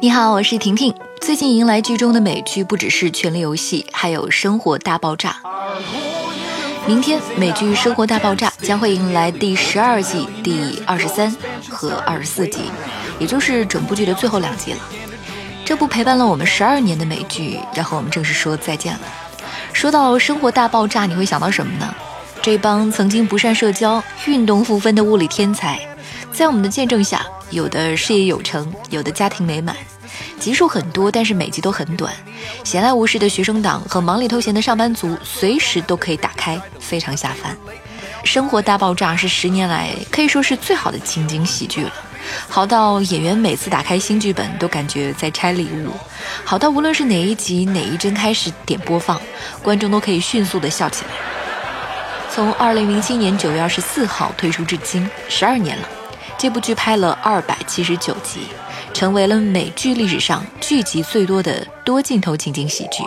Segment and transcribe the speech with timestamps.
[0.00, 0.94] 你好，我是婷婷。
[1.22, 5.34] 最近迎来剧中的美剧不只是《权力游戏》，还有《生活大爆炸》。
[6.86, 11.34] 明天美剧《生活大爆炸》将会迎来第十二季第二十三
[11.70, 12.70] 和二十四集，
[13.18, 14.78] 也就是整部剧的最后两集了。
[15.64, 19.00] 这部陪伴了我们十二年的美剧，要和我们正式说再见了。
[19.72, 21.94] 说到《生活大爆炸》，你会想到什么呢？
[22.42, 25.80] 这帮曾经不善社交、运动不分的物理天才，
[26.32, 27.26] 在我们的见证下。
[27.50, 29.76] 有的事业有成，有的家庭美满，
[30.38, 32.12] 集数很多，但是每集都很短。
[32.64, 37.56] 闲来无事的学生党和忙里偷闲的上班族，随时都可以打开，非常下饭。
[38.24, 41.92] 生活大爆炸是十年来可以说是最好的情景喜剧了，
[42.48, 45.92] 好到演员每次打开新剧本都感觉在拆礼物，
[46.44, 49.20] 好到无论是哪一集哪一帧开始点播放，
[49.62, 51.10] 观众都可以迅速的笑起来。
[52.28, 55.88] 从二零零七年九月二十四号推出至今，十二年了。
[56.38, 58.40] 这部剧拍了二百七十九集，
[58.92, 63.02] 成为了美剧历史上剧集最多的多镜头情景喜剧。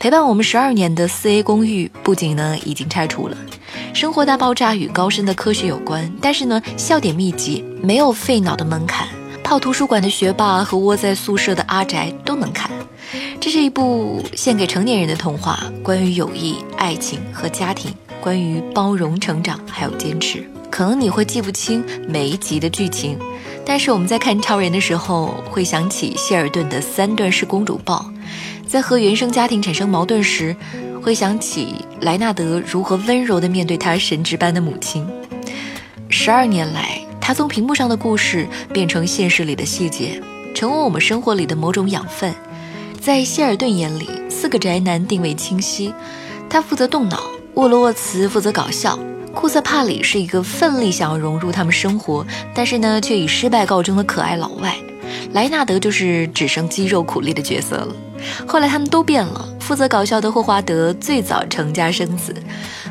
[0.00, 3.36] 陪伴我们十二年的四 A 公寓，不仅呢已经拆除了。
[3.94, 9.06] 生活大爆炸与高深的科学有关，但是呢笑点密集，没有费脑的门槛。
[9.44, 12.68] 泡图书馆的学霸和窝在宿舍的阿宅都能看。
[13.40, 20.51] 这是一部献给成年人的童话，关于友谊、爱情和家庭，关于包容、成长还有坚持。
[20.72, 23.18] 可能你会记不清每一集的剧情，
[23.62, 28.10] 但是我们在看超人的时候，会想起谢尔顿的三段式公主抱；
[28.66, 30.56] 在和原生家庭产生矛盾时，
[31.02, 35.06] 会想起莱纳德如何温柔地面对他神职般的母亲。
[36.08, 40.22] 十二年来，他从屏幕上的故事变成现实里的细节，
[40.54, 42.34] 成为我们生活里的某种养分。
[42.98, 45.92] 在谢尔顿眼里，四个宅男定位清晰，
[46.48, 47.24] 他负责动脑，
[47.56, 48.98] 沃罗沃茨负责搞笑。
[49.34, 54.76] 库瑟帕里是一个奋力想要融入他们生活，但是呢却以失败告终的可爱老外。
[55.32, 57.94] 莱纳德就是只剩肌肉苦力的角色了。
[58.46, 59.48] 后来他们都变了。
[59.58, 62.34] 负责搞笑的霍华德最早成家生子，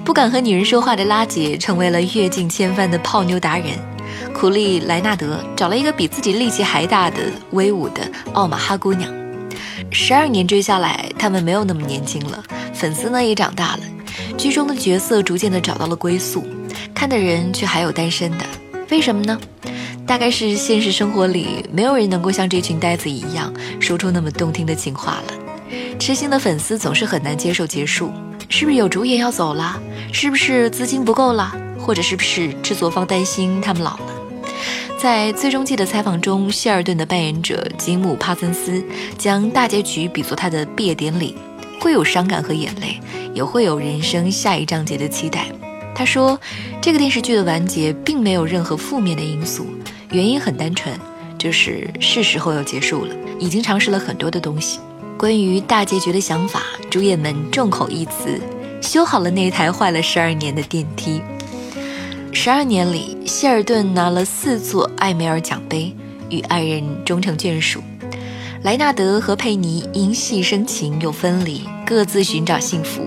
[0.03, 3.67] 不敢和女人说话的拉杰成为了阅尽千帆的泡妞达人。
[4.33, 7.17] 苦力莱纳德找了一个比自己力气还大的
[7.51, 8.01] 威武的
[8.33, 9.11] 奥马哈姑娘。
[9.91, 12.41] 十二年追下来，他们没有那么年轻了，
[12.73, 13.81] 粉丝呢也长大了。
[14.37, 16.43] 剧中的角色逐渐的找到了归宿，
[16.93, 18.45] 看的人却还有单身的，
[18.89, 19.39] 为什么呢？
[20.07, 25.33] 大概是现实生活里没有人能够像这群呆子一样说出那么动听的情话了。
[25.99, 28.11] 痴心的粉丝总是很难接受结束，
[28.49, 29.79] 是不是有主演要走了？
[30.11, 31.55] 是不是资金不够了？
[31.79, 34.01] 或者是不是制作方担心他们老了？
[34.99, 38.83] 在最终季的采访中，谢尔顿的扮演者吉姆·帕森斯
[39.17, 41.35] 将大结局比作他的毕业典礼，
[41.81, 42.97] 会有伤感和眼泪。
[43.33, 45.45] 也会有人生下一章节的期待。
[45.95, 46.37] 他说，
[46.81, 49.65] 这个电视剧的完结并没有任何负面的因素，
[50.11, 50.93] 原因很单纯，
[51.37, 53.15] 就是是时候要结束了。
[53.39, 54.81] 已经尝试了很多的东西，
[55.17, 58.37] 关于大结局的想法，主演们众口一词，
[58.81, 61.21] 修好了那台坏了十二年的电梯。
[62.33, 65.95] 十二年里，希尔顿拿了四座艾美尔奖杯，
[66.29, 67.81] 与爱人终成眷属。
[68.63, 73.01] 莱纳德和佩妮因戏生情又分离，各自寻找幸福。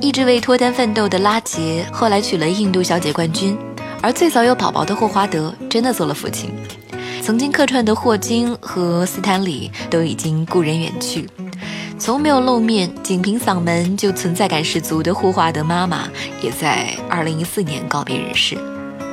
[0.00, 3.54] 一直为脱单奋斗的拉杰后来娶了印度小姐冠军，
[4.00, 6.50] 而最早有宝宝的霍华德真的做了父亲。
[7.20, 11.28] 曾经客串的霍金和斯坦李都已经故人远去。
[11.98, 16.08] 从没有露面、仅凭嗓门就存在感十足的霍华德妈妈，
[16.40, 18.56] 也在2014年告别人世。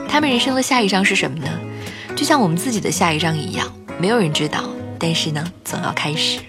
[0.07, 1.49] 他们人生的下一章是什么呢？
[2.15, 3.67] 就像我们自己的下一章一样，
[3.99, 4.63] 没有人知道。
[5.05, 6.39] 但是呢，总要开始。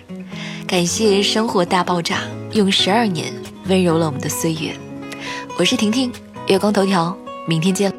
[0.64, 2.18] 感谢《生活大爆炸》，
[2.56, 3.34] 用十二年
[3.66, 4.72] 温柔了我们的岁月。
[5.58, 6.12] 我是婷婷，
[6.46, 7.92] 月光头条，明天见。